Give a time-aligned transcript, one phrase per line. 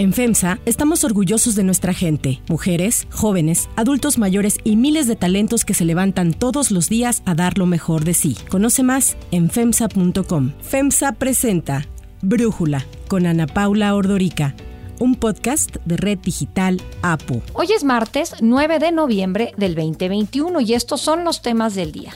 [0.00, 5.66] En FEMSA estamos orgullosos de nuestra gente, mujeres, jóvenes, adultos mayores y miles de talentos
[5.66, 8.34] que se levantan todos los días a dar lo mejor de sí.
[8.48, 10.52] Conoce más en FEMSA.com.
[10.62, 11.86] FEMSA presenta
[12.22, 14.54] Brújula con Ana Paula Ordorica
[15.00, 17.42] un podcast de Red Digital APU.
[17.54, 22.12] Hoy es martes 9 de noviembre del 2021 y estos son los temas del día.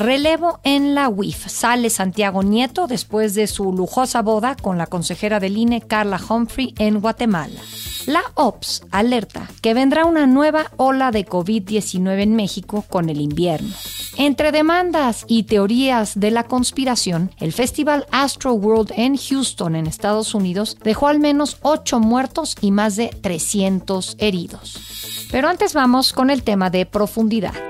[0.00, 1.46] Relevo en la UIF.
[1.50, 6.72] Sale Santiago Nieto después de su lujosa boda con la consejera del INE Carla Humphrey
[6.78, 7.60] en Guatemala.
[8.06, 13.74] La OPS alerta que vendrá una nueva ola de COVID-19 en México con el invierno.
[14.16, 20.34] Entre demandas y teorías de la conspiración, el festival Astro World en Houston, en Estados
[20.34, 25.28] Unidos, dejó al menos 8 muertos y más de 300 heridos.
[25.30, 27.69] Pero antes vamos con el tema de profundidad.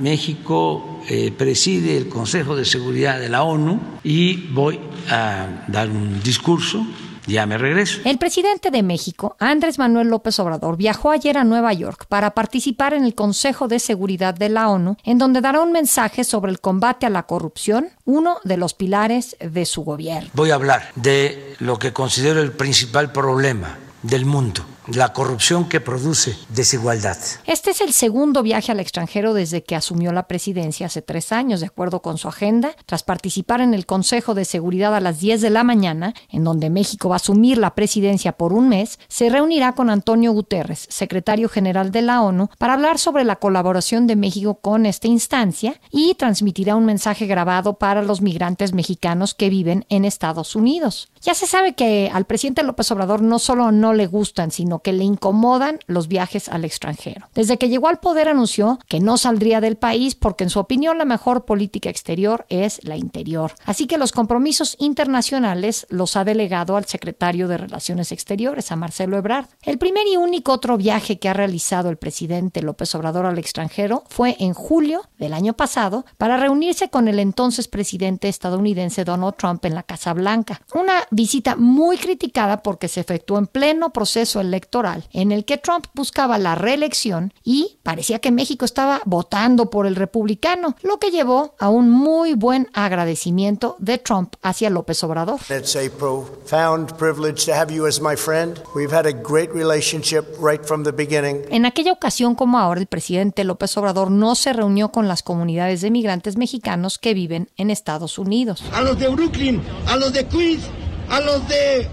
[0.00, 6.22] México eh, preside el Consejo de Seguridad de la ONU y voy a dar un
[6.22, 6.84] discurso
[7.26, 8.00] ya me regreso.
[8.04, 12.94] El presidente de México, Andrés Manuel López Obrador, viajó ayer a Nueva York para participar
[12.94, 16.60] en el Consejo de Seguridad de la ONU, en donde dará un mensaje sobre el
[16.60, 20.30] combate a la corrupción, uno de los pilares de su gobierno.
[20.34, 25.80] Voy a hablar de lo que considero el principal problema del mundo la corrupción que
[25.80, 27.16] produce desigualdad.
[27.46, 31.60] Este es el segundo viaje al extranjero desde que asumió la presidencia hace tres años,
[31.60, 35.40] de acuerdo con su agenda, tras participar en el Consejo de Seguridad a las 10
[35.40, 39.28] de la mañana, en donde México va a asumir la presidencia por un mes, se
[39.28, 44.16] reunirá con Antonio Guterres, secretario general de la ONU, para hablar sobre la colaboración de
[44.16, 49.84] México con esta instancia y transmitirá un mensaje grabado para los migrantes mexicanos que viven
[49.88, 51.08] en Estados Unidos.
[51.20, 54.92] Ya se sabe que al presidente López Obrador no solo no le gustan, sino que
[54.92, 57.28] le incomodan los viajes al extranjero.
[57.34, 60.98] Desde que llegó al poder anunció que no saldría del país porque en su opinión
[60.98, 63.52] la mejor política exterior es la interior.
[63.64, 69.16] Así que los compromisos internacionales los ha delegado al secretario de Relaciones Exteriores, a Marcelo
[69.16, 69.46] Ebrard.
[69.62, 74.04] El primer y único otro viaje que ha realizado el presidente López Obrador al extranjero
[74.08, 79.64] fue en julio del año pasado para reunirse con el entonces presidente estadounidense Donald Trump
[79.64, 80.60] en la Casa Blanca.
[80.74, 84.65] Una visita muy criticada porque se efectuó en pleno proceso electoral
[85.12, 89.96] en el que Trump buscaba la reelección y parecía que México estaba votando por el
[89.96, 95.40] republicano, lo que llevó a un muy buen agradecimiento de Trump hacia López Obrador.
[95.48, 98.60] It's a profound privilege to have you as my friend.
[98.74, 101.42] We've had a great relationship right from the beginning.
[101.50, 105.80] En aquella ocasión como ahora el presidente López Obrador no se reunió con las comunidades
[105.80, 108.62] de migrantes mexicanos que viven en Estados Unidos.
[108.72, 110.64] A los de Brooklyn, a los de Queens,
[111.08, 111.88] a los de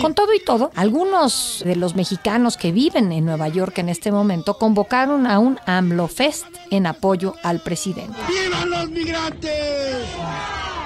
[0.00, 4.10] con todo y todo, algunos de los mexicanos que viven en Nueva York en este
[4.10, 8.16] momento convocaron a un AMLO Fest en apoyo al presidente.
[8.28, 10.06] ¡Vivan los migrantes!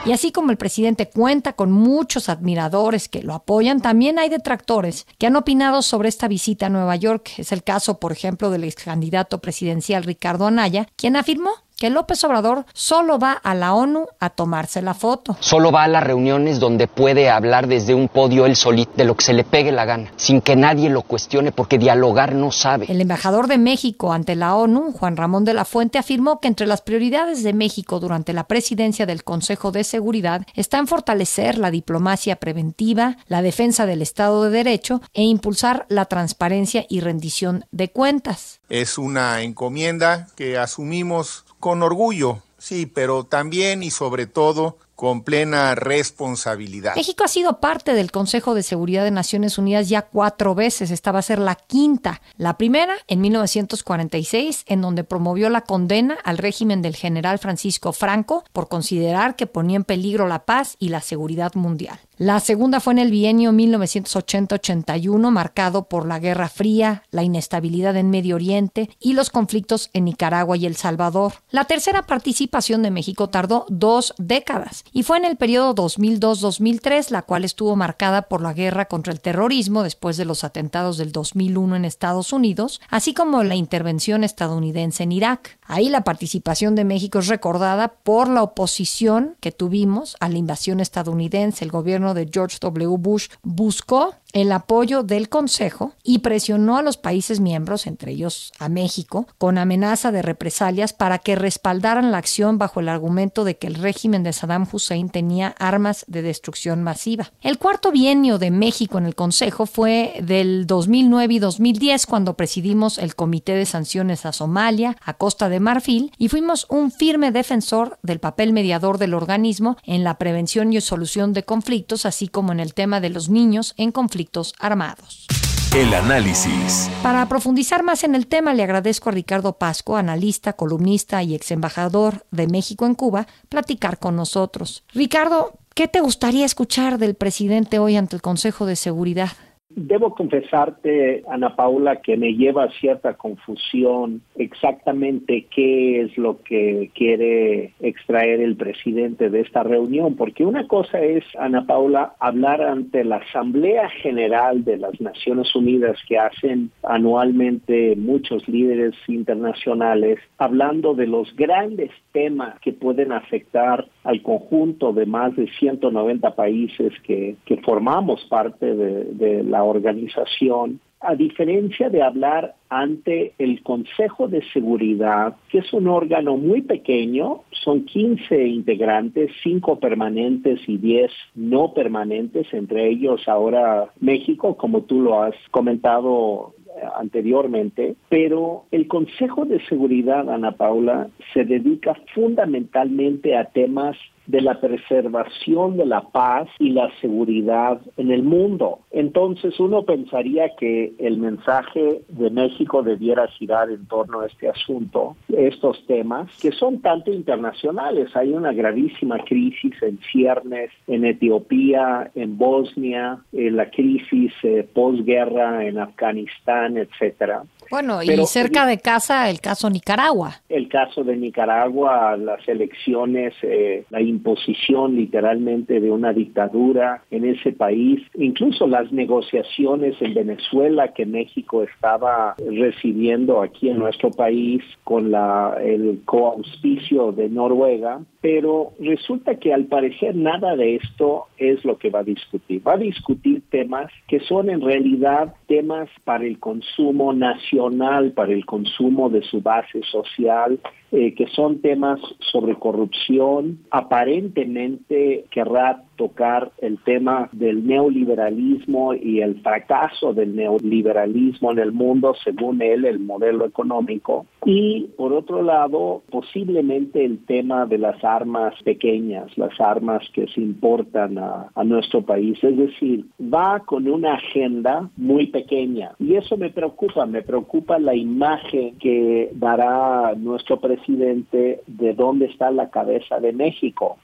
[0.07, 5.07] Y así como el presidente cuenta con muchos admiradores que lo apoyan, también hay detractores
[5.19, 7.31] que han opinado sobre esta visita a Nueva York.
[7.39, 11.53] Es el caso, por ejemplo, del ex candidato presidencial Ricardo Anaya, quien afirmó
[11.85, 15.37] que López Obrador solo va a la ONU a tomarse la foto.
[15.41, 19.15] Solo va a las reuniones donde puede hablar desde un podio él solito de lo
[19.15, 22.87] que se le pegue la gana, sin que nadie lo cuestione porque dialogar no sabe.
[22.89, 26.67] El embajador de México ante la ONU, Juan Ramón de la Fuente, afirmó que entre
[26.67, 31.71] las prioridades de México durante la presidencia del Consejo de Seguridad está en fortalecer la
[31.71, 37.91] diplomacia preventiva, la defensa del Estado de Derecho e impulsar la transparencia y rendición de
[37.91, 38.61] cuentas.
[38.71, 45.75] Es una encomienda que asumimos con orgullo, sí, pero también y sobre todo con plena
[45.75, 46.95] responsabilidad.
[46.95, 50.91] México ha sido parte del Consejo de Seguridad de Naciones Unidas ya cuatro veces.
[50.91, 52.21] Esta va a ser la quinta.
[52.37, 58.45] La primera en 1946, en donde promovió la condena al régimen del general Francisco Franco
[58.53, 61.99] por considerar que ponía en peligro la paz y la seguridad mundial.
[62.25, 68.09] La segunda fue en el bienio 1980-81, marcado por la Guerra Fría, la inestabilidad en
[68.09, 71.35] Medio Oriente y los conflictos en Nicaragua y El Salvador.
[71.51, 77.21] La tercera participación de México tardó dos décadas y fue en el periodo 2002-2003, la
[77.21, 81.77] cual estuvo marcada por la guerra contra el terrorismo después de los atentados del 2001
[81.77, 85.59] en Estados Unidos, así como la intervención estadounidense en Irak.
[85.67, 90.81] Ahí la participación de México es recordada por la oposición que tuvimos a la invasión
[90.81, 91.65] estadounidense.
[91.65, 92.97] El gobierno de George W.
[92.99, 98.69] Bush buscó el apoyo del Consejo y presionó a los países miembros, entre ellos a
[98.69, 103.69] México, con amenaza de represalias para que respaldaran la acción bajo el argumento de que
[103.69, 107.33] el régimen de Saddam Hussein tenía armas de destrucción masiva.
[107.43, 112.99] El cuarto bienio de México en el Consejo fue del 2009 y 2010 cuando presidimos
[112.99, 117.99] el Comité de Sanciones a Somalia, a Costa de Marfil, y fuimos un firme defensor
[118.03, 122.59] del papel mediador del organismo en la prevención y solución de conflictos, así como en
[122.59, 125.27] el tema de los niños en conflictos conflictos armados.
[125.75, 126.89] El análisis.
[127.03, 131.51] Para profundizar más en el tema, le agradezco a Ricardo Pasco, analista, columnista y ex
[131.51, 134.85] embajador de México en Cuba, platicar con nosotros.
[134.95, 139.33] Ricardo, ¿qué te gustaría escuchar del presidente hoy ante el Consejo de Seguridad?
[139.77, 146.91] Debo confesarte, Ana Paula, que me lleva a cierta confusión exactamente qué es lo que
[146.95, 153.03] quiere extraer el presidente de esta reunión, porque una cosa es, Ana Paula, hablar ante
[153.03, 161.09] la Asamblea General de las Naciones Unidas que hacen anualmente muchos líderes internacionales, hablando de
[161.09, 167.57] los grandes temas que pueden afectar al conjunto de más de 190 países que, que
[167.59, 175.37] formamos parte de, de la organización, a diferencia de hablar ante el Consejo de Seguridad,
[175.51, 182.47] que es un órgano muy pequeño, son 15 integrantes, 5 permanentes y 10 no permanentes,
[182.53, 186.55] entre ellos ahora México, como tú lo has comentado
[186.97, 193.97] anteriormente, pero el Consejo de Seguridad, Ana Paula, se dedica fundamentalmente a temas
[194.27, 198.81] de la preservación de la paz y la seguridad en el mundo.
[198.91, 205.17] Entonces uno pensaría que el mensaje de México debiera girar en torno a este asunto,
[205.29, 208.15] estos temas, que son tanto internacionales.
[208.17, 215.67] Hay una gravísima crisis en ciernes, en Etiopía, en Bosnia, en la crisis eh, posguerra
[215.67, 217.45] en Afganistán, etcétera.
[217.71, 220.41] Bueno, y cerca de casa el caso Nicaragua.
[220.49, 227.53] El caso de Nicaragua, las elecciones, eh, la imposición literalmente de una dictadura en ese
[227.53, 235.11] país, incluso las negociaciones en Venezuela que México estaba recibiendo aquí en nuestro país con
[235.11, 241.77] la, el coauspicio de Noruega, pero resulta que al parecer nada de esto es lo
[241.77, 242.67] que va a discutir.
[242.67, 248.47] Va a discutir temas que son en realidad temas para el consumo nacional, para el
[248.47, 250.59] consumo de su base social,
[250.91, 253.59] eh, que son temas sobre corrupción.
[253.71, 262.15] Aparentemente querrá tocar el tema del neoliberalismo y el fracaso del neoliberalismo en el mundo,
[262.23, 264.27] según él, el modelo económico.
[264.45, 270.41] Y por otro lado, posiblemente el tema de las armas pequeñas, las armas que se
[270.41, 272.39] importan a, a nuestro país.
[272.43, 275.93] Es decir, va con una agenda muy pequeña.
[275.99, 282.51] Y eso me preocupa, me preocupa la imagen que dará nuestro presidente de dónde está
[282.51, 283.97] la cabeza de México.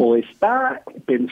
[0.00, 1.29] O está pensando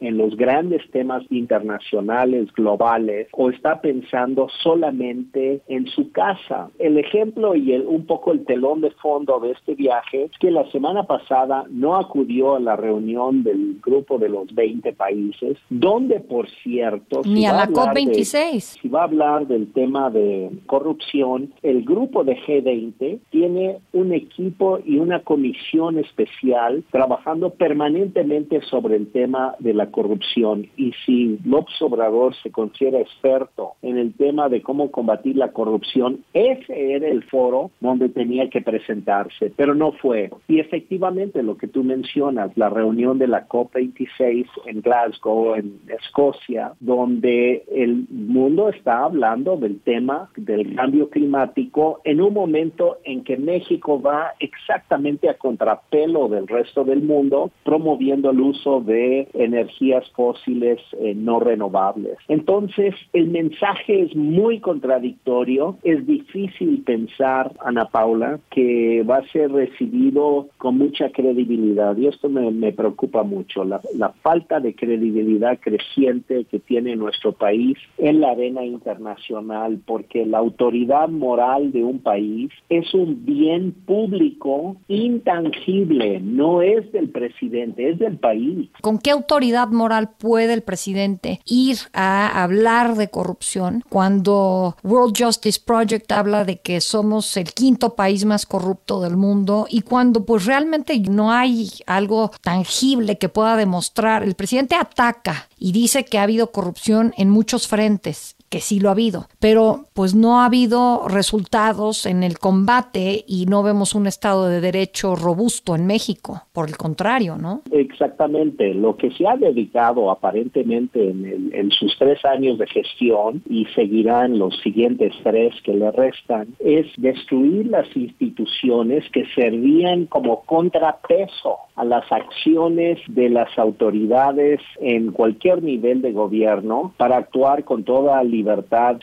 [0.00, 6.70] en los grandes temas internacionales, globales, o está pensando solamente en su casa.
[6.78, 10.50] El ejemplo y el, un poco el telón de fondo de este viaje es que
[10.50, 16.20] la semana pasada no acudió a la reunión del grupo de los 20 países, donde,
[16.20, 18.60] por cierto, ni a la COP26.
[18.80, 24.78] Si va a hablar del tema de corrupción, el grupo de G20 tiene un equipo
[24.84, 29.27] y una comisión especial trabajando permanentemente sobre el tema
[29.58, 30.66] de la corrupción.
[30.76, 36.24] Y si López Obrador se considera experto en el tema de cómo combatir la corrupción,
[36.32, 40.30] ese era el foro donde tenía que presentarse, pero no fue.
[40.48, 46.72] Y efectivamente lo que tú mencionas, la reunión de la COP26 en Glasgow, en Escocia,
[46.80, 53.36] donde el mundo está hablando del tema del cambio climático en un momento en que
[53.36, 60.80] México va exactamente a contrapelo del resto del mundo, promoviendo el uso de energías fósiles
[61.00, 62.16] eh, no renovables.
[62.28, 69.50] Entonces, el mensaje es muy contradictorio, es difícil pensar, Ana Paula, que va a ser
[69.50, 75.58] recibido con mucha credibilidad y esto me, me preocupa mucho, la, la falta de credibilidad
[75.60, 82.00] creciente que tiene nuestro país en la arena internacional, porque la autoridad moral de un
[82.00, 88.68] país es un bien público intangible, no es del presidente, es del país.
[88.80, 95.60] ¿Con qué autoridad moral puede el presidente ir a hablar de corrupción cuando World Justice
[95.64, 100.46] Project habla de que somos el quinto país más corrupto del mundo y cuando pues
[100.46, 104.22] realmente no hay algo tangible que pueda demostrar?
[104.22, 108.88] El presidente ataca y dice que ha habido corrupción en muchos frentes que sí lo
[108.88, 114.06] ha habido, pero pues no ha habido resultados en el combate y no vemos un
[114.06, 117.62] Estado de Derecho robusto en México, por el contrario, ¿no?
[117.70, 123.66] Exactamente, lo que se ha dedicado aparentemente en, en sus tres años de gestión y
[123.74, 130.42] seguirá en los siguientes tres que le restan es destruir las instituciones que servían como
[130.44, 137.84] contrapeso a las acciones de las autoridades en cualquier nivel de gobierno para actuar con
[137.84, 138.37] toda libertad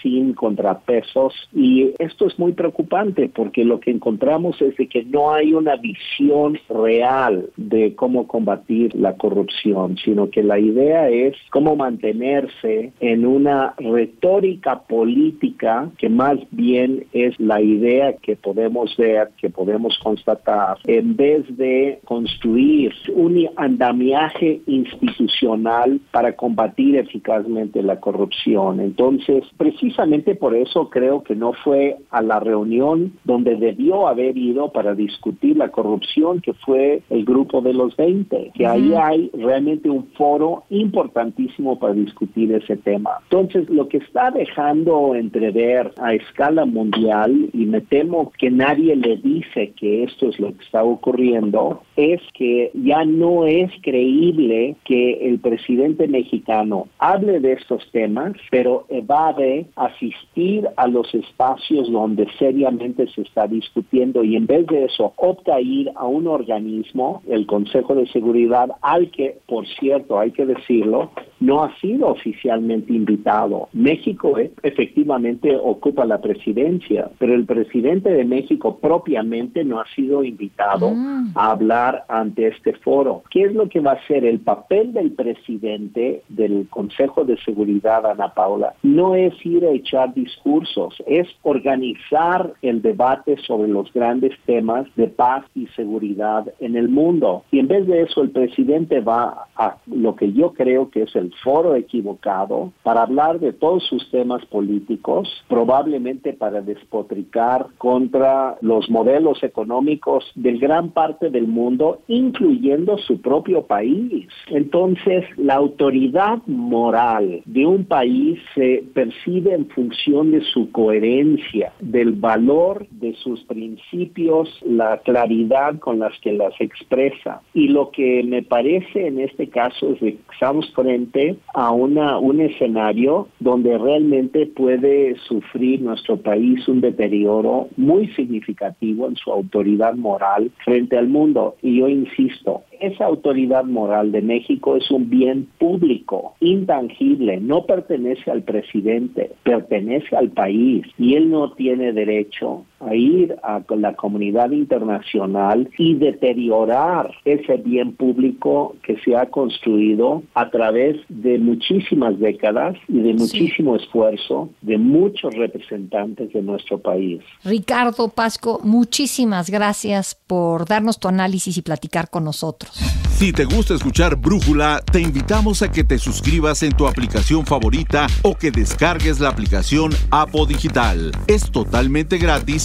[0.02, 5.34] sin contrapesos y esto es muy preocupante porque lo que encontramos es de que no
[5.34, 11.76] hay una visión real de cómo combatir la corrupción, sino que la idea es cómo
[11.76, 19.50] mantenerse en una retórica política que más bien es la idea que podemos ver, que
[19.50, 28.80] podemos constatar, en vez de construir un andamiaje institucional para combatir eficazmente la corrupción.
[28.80, 29.25] Entonces,
[29.58, 34.96] precisamente por eso creo que no fue a la reunión donde debió haber ido para
[34.96, 40.06] discutir la corrupción, que fue el grupo de los 20, que ahí hay realmente un
[40.18, 43.12] foro importantísimo para discutir ese tema.
[43.24, 49.18] Entonces, lo que está dejando entrever a escala mundial, y me temo que nadie le
[49.18, 55.28] dice que esto es lo que está ocurriendo, es que ya no es creíble que
[55.30, 63.08] el presidente mexicano hable de estos temas, pero evade asistir a los espacios donde seriamente
[63.08, 67.46] se está discutiendo y en vez de eso opta a ir a un organismo, el
[67.46, 73.70] Consejo de Seguridad, al que, por cierto, hay que decirlo, no ha sido oficialmente invitado.
[73.74, 80.24] México eh, efectivamente ocupa la presidencia, pero el presidente de México propiamente no ha sido
[80.24, 81.32] invitado mm.
[81.36, 83.24] a hablar ante este foro.
[83.30, 88.06] ¿Qué es lo que va a ser el papel del presidente del Consejo de Seguridad,
[88.06, 88.74] Ana Paula?
[88.84, 95.08] No es ir a echar discursos, es organizar el debate sobre los grandes temas de
[95.08, 97.44] paz y seguridad en el mundo.
[97.52, 101.16] Y en vez de eso, el presidente va a lo que yo creo que es
[101.16, 108.90] el foro equivocado para hablar de todos sus temas políticos, probablemente para despotricar contra los
[108.90, 114.28] modelos económicos de gran parte del mundo, incluyendo su propio país.
[114.48, 122.14] Entonces, la autoridad moral de un país se percibe en función de su coherencia, del
[122.14, 127.42] valor de sus principios, la claridad con las que las expresa.
[127.54, 132.40] Y lo que me parece en este caso es que estamos frente a una, un
[132.40, 140.52] escenario donde realmente puede sufrir nuestro país un deterioro muy significativo en su autoridad moral
[140.64, 141.56] frente al mundo.
[141.62, 148.32] Y yo insisto, esa autoridad moral de México es un bien público, intangible, no pertenece
[148.32, 154.52] al presidente, pertenece al país y él no tiene derecho a ir a la comunidad
[154.52, 162.76] internacional y deteriorar ese bien público que se ha construido a través de muchísimas décadas
[162.88, 167.22] y de muchísimo esfuerzo de muchos representantes de nuestro país.
[167.44, 172.72] Ricardo Pasco, muchísimas gracias por darnos tu análisis y platicar con nosotros.
[173.16, 178.08] Si te gusta escuchar Brújula, te invitamos a que te suscribas en tu aplicación favorita
[178.24, 181.12] o que descargues la aplicación Apo Digital.
[181.28, 182.65] Es totalmente gratis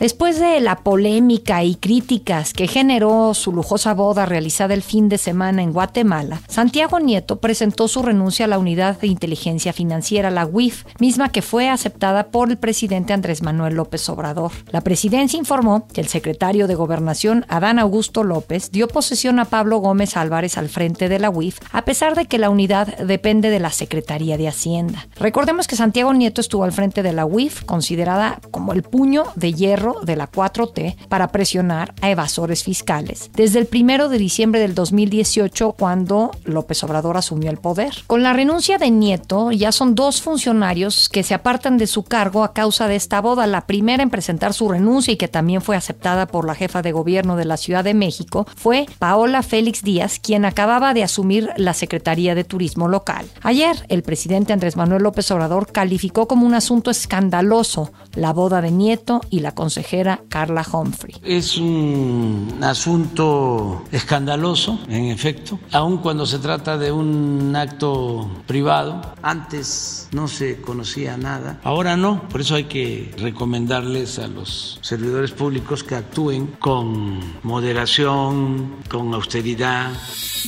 [0.00, 5.18] Después de la polémica y críticas que generó su lujosa boda realizada el fin de
[5.18, 10.46] semana en Guatemala, Santiago Nieto presentó su renuncia a la Unidad de Inteligencia Financiera, la
[10.46, 14.50] UIF, misma que fue aceptada por el presidente Andrés Manuel López Obrador.
[14.72, 19.78] La presidencia informó que el secretario de Gobernación, Adán Augusto López, dio posesión a Pablo
[19.78, 23.60] Gómez Álvarez al frente de la UIF, a pesar de que la unidad depende de
[23.60, 25.06] la Secretaría de Hacienda.
[25.16, 29.52] Recordemos que Santiago Nieto estuvo al frente de la UIF, considerada como el puño de
[29.52, 34.74] hierro de la 4T para presionar a evasores fiscales, desde el primero de diciembre del
[34.74, 37.94] 2018, cuando López Obrador asumió el poder.
[38.06, 42.44] Con la renuncia de Nieto, ya son dos funcionarios que se apartan de su cargo
[42.44, 43.46] a causa de esta boda.
[43.46, 46.92] La primera en presentar su renuncia y que también fue aceptada por la jefa de
[46.92, 51.74] gobierno de la Ciudad de México fue Paola Félix Díaz, quien acababa de asumir la
[51.74, 53.26] Secretaría de Turismo local.
[53.42, 58.70] Ayer, el presidente Andrés Manuel López Obrador calificó como un asunto escandaloso la boda de
[58.70, 61.16] Nieto y la consejera Carla Humphrey.
[61.24, 69.00] Es un asunto escandaloso, en efecto, aun cuando se trata de un acto privado.
[69.20, 75.32] Antes no se conocía nada, ahora no, por eso hay que recomendarles a los servidores
[75.32, 79.90] públicos que actúen con moderación, con austeridad.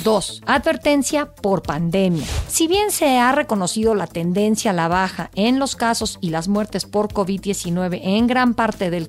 [0.04, 0.42] 2.
[0.46, 2.26] Advertencia por pandemia.
[2.48, 6.48] Si bien se ha reconocido la tendencia a la baja en los casos y las
[6.48, 9.08] muertes por COVID-19 en gran parte del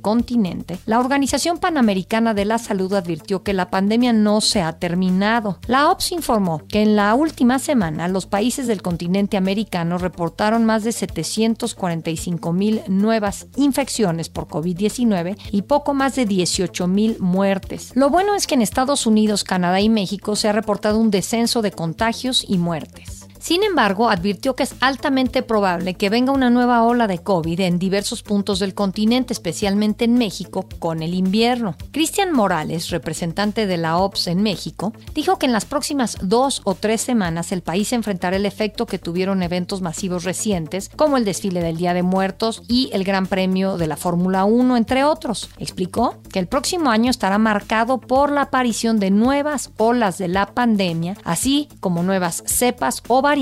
[0.86, 5.60] la Organización Panamericana de la Salud advirtió que la pandemia no se ha terminado.
[5.68, 10.86] La OPS informó que en la última semana los países del continente americano reportaron más
[10.86, 17.92] de 745 mil nuevas infecciones por COVID-19 y poco más de 18 mil muertes.
[17.96, 21.62] Lo bueno es que en Estados Unidos, Canadá y México se ha reportado un descenso
[21.62, 23.17] de contagios y muertes.
[23.40, 27.80] Sin embargo, advirtió que es altamente probable que venga una nueva ola de COVID en
[27.80, 31.76] diversos puntos del continente, especialmente en México, con el invierno.
[31.92, 36.76] Cristian Morales, representante de la OPS en México, dijo que en las próximas dos o
[36.76, 41.62] tres semanas el país enfrentará el efecto que tuvieron eventos masivos recientes, como el desfile
[41.62, 45.50] del Día de Muertos y el Gran Premio de la Fórmula 1, entre otros.
[45.58, 50.48] Explicó que el próximo año estará marcado por la aparición de nuevas olas de la
[50.48, 53.37] pandemia, así como nuevas cepas o variantes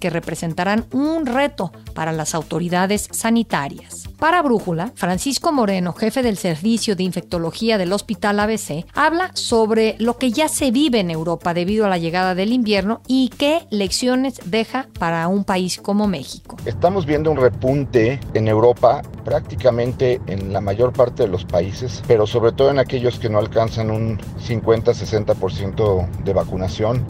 [0.00, 4.08] que representarán un reto para las autoridades sanitarias.
[4.18, 10.18] Para Brújula, Francisco Moreno, jefe del Servicio de Infectología del Hospital ABC, habla sobre lo
[10.18, 14.40] que ya se vive en Europa debido a la llegada del invierno y qué lecciones
[14.46, 16.56] deja para un país como México.
[16.64, 22.26] Estamos viendo un repunte en Europa prácticamente en la mayor parte de los países, pero
[22.26, 27.04] sobre todo en aquellos que no alcanzan un 50-60% de vacunación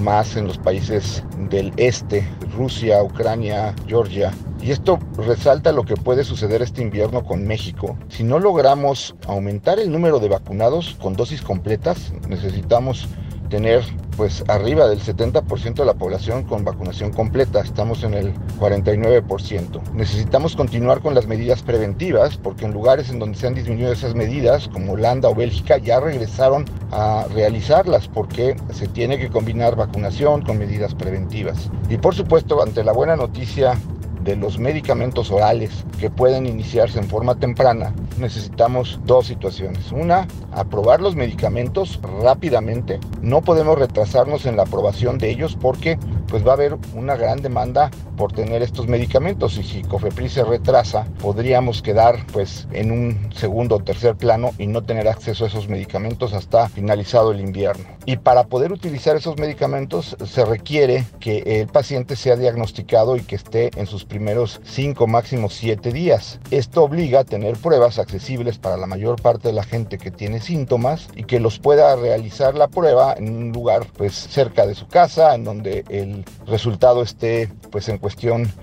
[0.00, 4.32] más en los países del este, Rusia, Ucrania, Georgia.
[4.60, 7.96] Y esto resalta lo que puede suceder este invierno con México.
[8.08, 13.08] Si no logramos aumentar el número de vacunados con dosis completas, necesitamos
[13.52, 13.84] tener
[14.16, 19.92] pues arriba del 70% de la población con vacunación completa, estamos en el 49%.
[19.92, 24.14] Necesitamos continuar con las medidas preventivas porque en lugares en donde se han disminuido esas
[24.14, 30.40] medidas, como Holanda o Bélgica, ya regresaron a realizarlas porque se tiene que combinar vacunación
[30.40, 31.68] con medidas preventivas.
[31.90, 33.78] Y por supuesto, ante la buena noticia
[34.24, 39.92] de los medicamentos orales que pueden iniciarse en forma temprana, necesitamos dos situaciones.
[39.92, 43.00] Una, aprobar los medicamentos rápidamente.
[43.20, 45.98] No podemos retrasarnos en la aprobación de ellos porque
[46.28, 47.90] pues va a haber una gran demanda
[48.22, 53.74] por tener estos medicamentos y si COFEPRIS se retrasa, podríamos quedar pues en un segundo
[53.74, 57.84] o tercer plano y no tener acceso a esos medicamentos hasta finalizado el invierno.
[58.06, 63.34] Y para poder utilizar esos medicamentos se requiere que el paciente sea diagnosticado y que
[63.34, 66.38] esté en sus primeros 5, máximo 7 días.
[66.52, 70.40] Esto obliga a tener pruebas accesibles para la mayor parte de la gente que tiene
[70.40, 74.86] síntomas y que los pueda realizar la prueba en un lugar pues cerca de su
[74.86, 78.11] casa, en donde el resultado esté pues en cuestión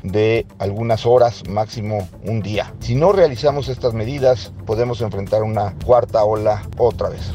[0.04, 2.74] de algunas horas, máximo un día.
[2.80, 7.32] Si no realizamos estas medidas, podemos enfrentar una cuarta ola otra vez.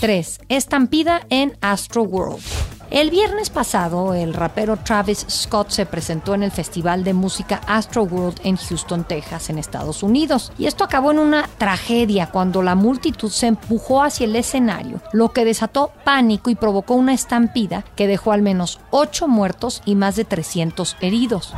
[0.00, 0.40] 3.
[0.48, 2.77] Estampida en Astro World.
[2.90, 8.04] El viernes pasado, el rapero Travis Scott se presentó en el Festival de Música Astro
[8.04, 10.52] World en Houston, Texas, en Estados Unidos.
[10.56, 15.34] Y esto acabó en una tragedia cuando la multitud se empujó hacia el escenario, lo
[15.34, 20.16] que desató pánico y provocó una estampida que dejó al menos 8 muertos y más
[20.16, 21.52] de 300 heridos.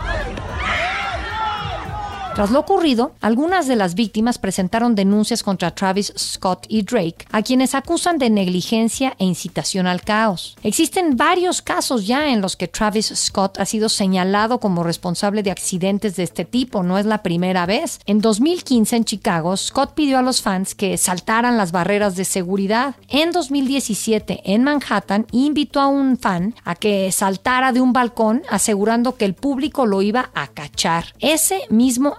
[2.41, 7.43] Tras lo ocurrido, algunas de las víctimas presentaron denuncias contra Travis Scott y Drake, a
[7.43, 10.57] quienes acusan de negligencia e incitación al caos.
[10.63, 15.51] Existen varios casos ya en los que Travis Scott ha sido señalado como responsable de
[15.51, 18.01] accidentes de este tipo, no es la primera vez.
[18.07, 22.95] En 2015 en Chicago, Scott pidió a los fans que saltaran las barreras de seguridad.
[23.11, 29.17] En 2017 en Manhattan, invitó a un fan a que saltara de un balcón asegurando
[29.17, 31.05] que el público lo iba a cachar.
[31.19, 32.17] Ese mismo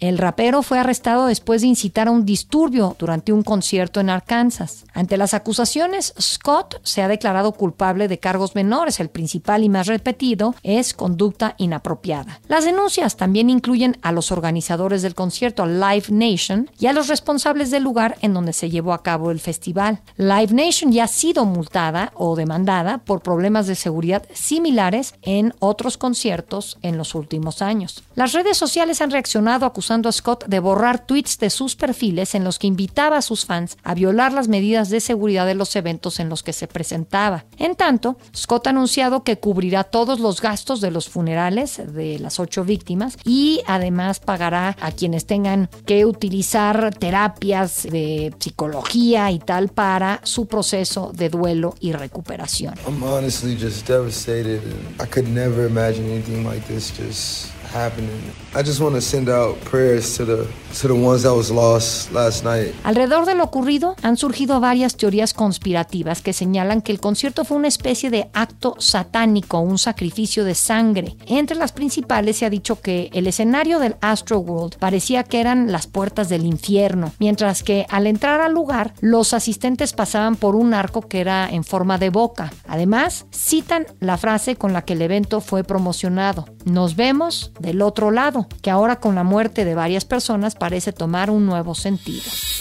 [0.00, 4.84] el rapero fue arrestado después de incitar a un disturbio durante un concierto en Arkansas.
[4.92, 9.00] Ante las acusaciones, Scott se ha declarado culpable de cargos menores.
[9.00, 12.40] El principal y más repetido es conducta inapropiada.
[12.48, 17.70] Las denuncias también incluyen a los organizadores del concierto Live Nation y a los responsables
[17.70, 20.00] del lugar en donde se llevó a cabo el festival.
[20.18, 25.96] Live Nation ya ha sido multada o demandada por problemas de seguridad similares en otros
[25.96, 28.02] conciertos en los últimos años.
[28.14, 32.34] Las redes sociales han reaccionado promocionado acusando a Scott de borrar tweets de sus perfiles
[32.34, 35.76] en los que invitaba a sus fans a violar las medidas de seguridad de los
[35.76, 37.44] eventos en los que se presentaba.
[37.58, 42.40] En tanto, Scott ha anunciado que cubrirá todos los gastos de los funerales de las
[42.40, 49.68] ocho víctimas y además pagará a quienes tengan que utilizar terapias de psicología y tal
[49.68, 52.74] para su proceso de duelo y recuperación.
[52.86, 54.62] I'm honestly just devastated.
[54.98, 58.10] I could never imagine anything like this just happening.
[58.54, 60.46] I just want to send out prayers to the
[60.80, 62.74] to the ones that was lost last night.
[62.84, 67.56] Alrededor de lo ocurrido han surgido varias teorías conspirativas que señalan que el concierto fue
[67.56, 71.16] una especie de acto satánico, un sacrificio de sangre.
[71.26, 75.72] Entre las principales se ha dicho que el escenario del Astro World parecía que eran
[75.72, 80.74] las puertas del infierno, mientras que al entrar al lugar los asistentes pasaban por un
[80.74, 82.52] arco que era en forma de boca.
[82.68, 86.46] Además, citan la frase con la que el evento fue promocionado.
[86.64, 91.30] Nos vemos del otro lado, que ahora con la muerte de varias personas parece tomar
[91.30, 92.22] un nuevo sentido.